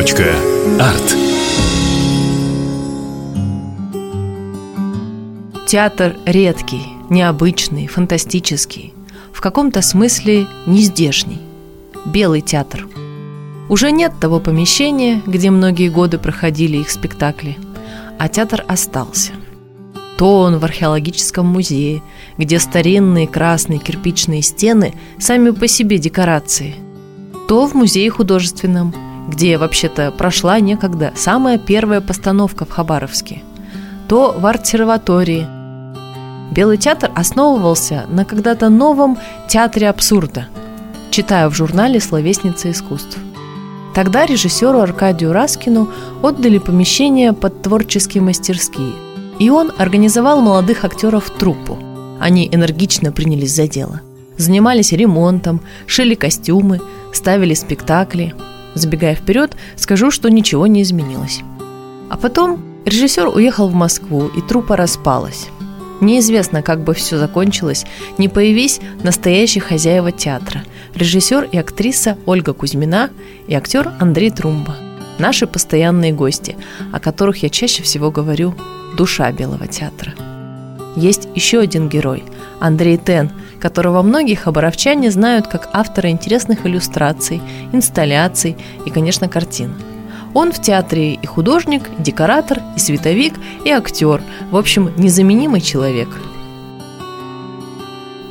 Арт. 0.00 1.14
Театр 5.66 6.16
редкий, 6.24 6.80
необычный, 7.10 7.86
фантастический. 7.86 8.94
В 9.30 9.42
каком-то 9.42 9.82
смысле 9.82 10.46
нездешний. 10.64 11.42
Белый 12.06 12.40
театр. 12.40 12.88
Уже 13.68 13.90
нет 13.90 14.14
того 14.18 14.40
помещения, 14.40 15.20
где 15.26 15.50
многие 15.50 15.90
годы 15.90 16.16
проходили 16.16 16.78
их 16.78 16.88
спектакли, 16.88 17.58
а 18.18 18.28
театр 18.30 18.64
остался. 18.66 19.32
То 20.16 20.38
он 20.38 20.58
в 20.58 20.64
археологическом 20.64 21.44
музее, 21.44 22.02
где 22.38 22.58
старинные 22.58 23.28
красные 23.28 23.78
кирпичные 23.78 24.40
стены 24.40 24.94
сами 25.18 25.50
по 25.50 25.68
себе 25.68 25.98
декорации, 25.98 26.74
то 27.48 27.66
в 27.66 27.74
музее 27.74 28.08
художественном, 28.08 28.94
где 29.28 29.58
вообще-то 29.58 30.10
прошла 30.10 30.60
некогда 30.60 31.12
самая 31.16 31.58
первая 31.58 32.00
постановка 32.00 32.64
в 32.64 32.70
Хабаровске, 32.70 33.42
то 34.08 34.34
в 34.36 34.44
арт-серватории– 34.46 35.46
Белый 36.50 36.78
театр 36.78 37.12
основывался 37.14 38.06
на 38.08 38.24
когда-то 38.24 38.68
новом 38.70 39.18
театре 39.48 39.88
абсурда, 39.88 40.48
читаю 41.10 41.48
в 41.48 41.54
журнале 41.54 42.00
«Словесница 42.00 42.72
искусств». 42.72 43.18
Тогда 43.94 44.26
режиссеру 44.26 44.80
Аркадию 44.80 45.32
Раскину 45.32 45.88
отдали 46.22 46.58
помещение 46.58 47.32
под 47.32 47.62
творческие 47.62 48.22
мастерские, 48.22 48.92
и 49.38 49.48
он 49.48 49.70
организовал 49.78 50.40
молодых 50.40 50.84
актеров 50.84 51.26
в 51.26 51.30
труппу. 51.30 51.78
Они 52.20 52.48
энергично 52.50 53.12
принялись 53.12 53.54
за 53.54 53.68
дело. 53.68 54.00
Занимались 54.36 54.92
ремонтом, 54.92 55.60
шили 55.86 56.14
костюмы, 56.14 56.80
ставили 57.12 57.54
спектакли. 57.54 58.34
Забегая 58.74 59.14
вперед, 59.14 59.56
скажу, 59.76 60.10
что 60.10 60.30
ничего 60.30 60.66
не 60.66 60.82
изменилось. 60.82 61.40
А 62.08 62.16
потом 62.16 62.62
режиссер 62.84 63.28
уехал 63.28 63.68
в 63.68 63.74
Москву, 63.74 64.28
и 64.28 64.40
труппа 64.40 64.76
распалась. 64.76 65.48
Неизвестно, 66.00 66.62
как 66.62 66.82
бы 66.82 66.94
все 66.94 67.18
закончилось, 67.18 67.84
не 68.16 68.28
появись 68.28 68.80
настоящие 69.02 69.60
хозяева 69.60 70.12
театра, 70.12 70.62
режиссер 70.94 71.48
и 71.52 71.58
актриса 71.58 72.16
Ольга 72.24 72.54
Кузьмина 72.54 73.10
и 73.46 73.54
актер 73.54 73.92
Андрей 74.00 74.30
Трумба. 74.30 74.76
Наши 75.18 75.46
постоянные 75.46 76.12
гости, 76.12 76.56
о 76.92 77.00
которых 77.00 77.42
я 77.42 77.50
чаще 77.50 77.82
всего 77.82 78.10
говорю 78.10 78.54
«душа 78.96 79.30
Белого 79.32 79.66
театра». 79.66 80.14
Есть 80.96 81.28
еще 81.34 81.60
один 81.60 81.88
герой– 81.88 82.24
Андрей 82.60 82.98
Тен, 82.98 83.30
которого 83.60 84.02
многие 84.02 84.34
хабаровчане 84.34 85.10
знают 85.10 85.46
как 85.46 85.68
автора 85.72 86.10
интересных 86.10 86.66
иллюстраций, 86.66 87.40
инсталляций 87.72 88.56
и, 88.84 88.90
конечно, 88.90 89.28
картин– 89.28 89.74
он 90.34 90.52
в 90.52 90.60
театре 90.60 91.14
и 91.14 91.26
художник, 91.26 91.88
и 91.98 92.02
декоратор, 92.02 92.60
и 92.76 92.78
световик, 92.78 93.34
и 93.64 93.70
актер. 93.70 94.22
В 94.50 94.56
общем, 94.56 94.92
незаменимый 94.96 95.60
человек. 95.60 96.08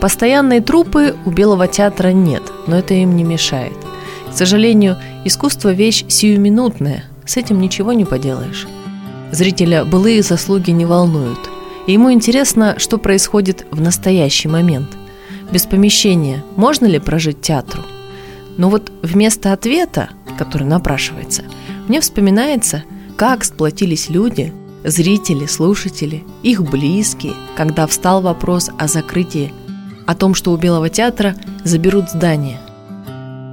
Постоянной 0.00 0.60
трупы 0.60 1.16
у 1.24 1.30
Белого 1.30 1.68
театра 1.68 2.08
нет, 2.08 2.42
но 2.66 2.76
это 2.78 2.94
им 2.94 3.16
не 3.16 3.24
мешает. 3.24 3.76
К 4.30 4.36
сожалению, 4.36 4.96
искусство– 5.24 5.72
вещь 5.72 6.04
сиюминутная, 6.08 7.04
с 7.24 7.38
этим 7.38 7.60
ничего 7.60 7.94
не 7.94 8.04
поделаешь. 8.04 8.66
Зрителя 9.32 9.84
былые 9.84 10.22
заслуги 10.22 10.70
не 10.70 10.84
волнуют, 10.84 11.38
и 11.86 11.92
ему 11.92 12.12
интересно, 12.12 12.74
что 12.78 12.98
происходит 12.98 13.66
в 13.70 13.80
настоящий 13.80 14.48
момент. 14.48 14.88
Без 15.52 15.66
помещения 15.66 16.44
можно 16.56 16.86
ли 16.86 16.98
прожить 16.98 17.40
театру? 17.40 17.82
Но 18.56 18.70
вот 18.70 18.90
вместо 19.02 19.52
ответа, 19.52 20.10
который 20.38 20.66
напрашивается– 20.66 21.44
мне 21.88 22.00
вспоминается, 22.00 22.82
как 23.16 23.44
сплотились 23.44 24.08
люди, 24.08 24.52
зрители, 24.84 25.46
слушатели, 25.46 26.24
их 26.42 26.62
близкие, 26.68 27.34
когда 27.56 27.86
встал 27.86 28.20
вопрос 28.20 28.70
о 28.76 28.88
закрытии, 28.88 29.52
о 30.06 30.14
том, 30.14 30.34
что 30.34 30.52
у 30.52 30.56
Белого 30.56 30.88
театра 30.88 31.36
заберут 31.64 32.10
здание. 32.10 32.58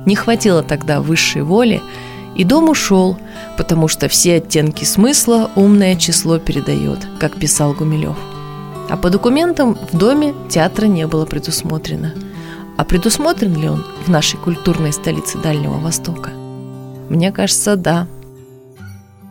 Не 0.05 0.15
хватило 0.15 0.63
тогда 0.63 0.99
высшей 0.99 1.43
воли, 1.43 1.81
и 2.35 2.43
дом 2.43 2.69
ушел, 2.69 3.17
потому 3.55 3.87
что 3.87 4.07
все 4.07 4.37
оттенки 4.37 4.83
смысла 4.83 5.51
умное 5.55 5.95
число 5.95 6.39
передает, 6.39 6.99
как 7.19 7.35
писал 7.35 7.73
Гумилев. 7.73 8.17
А 8.89 8.97
по 8.97 9.09
документам 9.09 9.77
в 9.91 9.97
доме 9.97 10.33
театра 10.49 10.85
не 10.85 11.07
было 11.07 11.25
предусмотрено. 11.25 12.13
А 12.77 12.83
предусмотрен 12.83 13.55
ли 13.59 13.69
он 13.69 13.85
в 14.05 14.09
нашей 14.09 14.37
культурной 14.37 14.93
столице 14.93 15.37
Дальнего 15.37 15.77
Востока? 15.77 16.31
Мне 17.09 17.31
кажется, 17.31 17.75
да. 17.75 18.07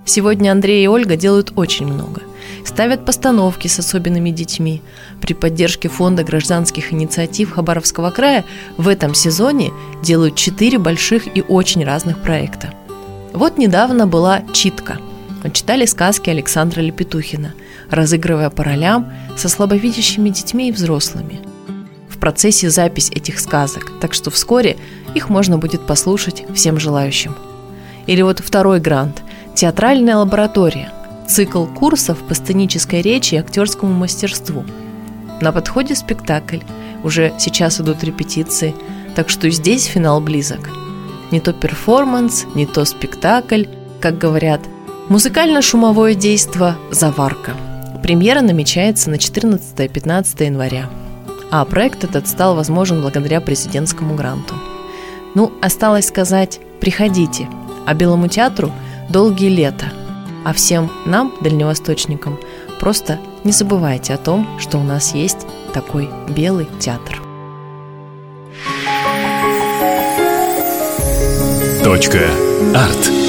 Сегодня 0.04 0.52
Андрей 0.52 0.84
и 0.84 0.88
Ольга 0.88 1.16
делают 1.16 1.52
очень 1.56 1.86
много. 1.86 2.22
Ставят 2.64 3.04
постановки 3.04 3.68
с 3.68 3.78
особенными 3.78 4.30
детьми. 4.30 4.82
При 5.20 5.34
поддержке 5.34 5.88
фонда 5.88 6.24
гражданских 6.24 6.92
инициатив 6.92 7.52
Хабаровского 7.52 8.10
края 8.10 8.44
в 8.76 8.88
этом 8.88 9.14
сезоне 9.14 9.72
делают 10.02 10.36
четыре 10.36 10.78
больших 10.78 11.36
и 11.36 11.42
очень 11.42 11.84
разных 11.84 12.20
проекта. 12.20 12.72
Вот 13.32 13.58
недавно 13.58 14.06
была 14.06 14.42
«Читка». 14.52 14.98
Читали 15.50 15.86
сказки 15.86 16.30
Александра 16.30 16.80
Лепетухина, 16.80 17.54
разыгрывая 17.90 18.50
по 18.50 18.62
ролям 18.62 19.12
со 19.36 19.48
слабовидящими 19.48 20.30
детьми 20.30 20.68
и 20.68 20.72
взрослыми. 20.72 21.40
В 22.08 22.18
процессе 22.18 22.70
запись 22.70 23.10
этих 23.10 23.40
сказок, 23.40 23.92
так 24.00 24.14
что 24.14 24.30
вскоре 24.30 24.76
их 25.14 25.28
можно 25.28 25.58
будет 25.58 25.86
послушать 25.86 26.44
всем 26.54 26.78
желающим. 26.78 27.34
Или 28.06 28.22
вот 28.22 28.40
второй 28.40 28.80
грант– 28.80 29.22
Театральная 29.54 30.16
лаборатория. 30.16 30.90
Цикл 31.28 31.66
курсов 31.66 32.18
по 32.26 32.34
сценической 32.34 33.02
речи 33.02 33.34
и 33.34 33.38
актерскому 33.38 33.92
мастерству. 33.92 34.64
На 35.40 35.52
подходе 35.52 35.94
спектакль. 35.94 36.60
Уже 37.04 37.32
сейчас 37.38 37.80
идут 37.80 38.02
репетиции, 38.02 38.74
так 39.14 39.28
что 39.28 39.50
здесь 39.50 39.84
финал 39.84 40.20
близок. 40.20 40.70
Не 41.30 41.40
то 41.40 41.52
перформанс, 41.52 42.46
не 42.54 42.64
то 42.66 42.84
спектакль, 42.84 43.64
как 44.00 44.18
говорят. 44.18 44.60
Музыкально-шумовое 45.12 46.14
действо 46.14 46.78
«Заварка». 46.90 47.52
Премьера 48.02 48.40
намечается 48.40 49.10
на 49.10 49.16
14-15 49.16 50.44
января. 50.46 50.88
А 51.50 51.66
проект 51.66 52.02
этот 52.02 52.26
стал 52.26 52.56
возможен 52.56 53.02
благодаря 53.02 53.42
президентскому 53.42 54.14
гранту. 54.14 54.54
Ну, 55.34 55.52
осталось 55.60 56.08
сказать 56.08 56.60
«приходите», 56.80 57.46
а 57.84 57.92
Белому 57.92 58.28
театру– 58.28 58.72
долгие 59.10 59.50
лета. 59.50 59.92
А 60.46 60.54
всем 60.54 60.90
нам, 61.04 61.34
дальневосточникам, 61.42 62.40
просто 62.80 63.18
не 63.44 63.52
забывайте 63.52 64.14
о 64.14 64.16
том, 64.16 64.48
что 64.58 64.78
у 64.78 64.82
нас 64.82 65.12
есть 65.14 65.46
такой 65.74 66.08
белый 66.30 66.68
театр. 66.80 67.20
Точка. 71.84 72.30
Арт. 72.74 73.21